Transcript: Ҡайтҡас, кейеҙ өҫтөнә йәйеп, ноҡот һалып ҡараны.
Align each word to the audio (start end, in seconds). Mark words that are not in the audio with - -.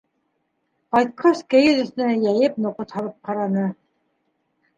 Ҡайтҡас, 0.95 1.43
кейеҙ 1.55 1.81
өҫтөнә 1.83 2.15
йәйеп, 2.23 2.57
ноҡот 2.67 2.97
һалып 2.97 3.15
ҡараны. 3.31 3.69